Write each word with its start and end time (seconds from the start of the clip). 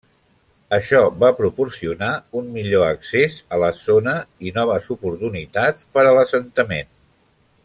Això 0.77 1.01
va 1.23 1.29
proporcionar 1.41 2.09
un 2.41 2.49
millor 2.55 2.85
accés 2.87 3.37
a 3.57 3.61
la 3.65 3.71
zona 3.83 4.17
i 4.49 4.57
noves 4.59 4.91
oportunitats 4.99 5.89
per 5.99 6.07
a 6.09 6.19
l'assentament. 6.21 6.95